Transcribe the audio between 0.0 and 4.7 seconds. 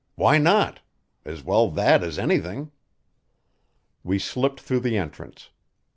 "Why not? As well that as anything." We slipped